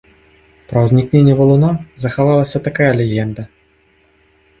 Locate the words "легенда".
3.03-3.47